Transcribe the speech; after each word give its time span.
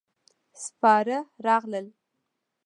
سپاره 0.63 1.17
راغلل. 1.45 1.87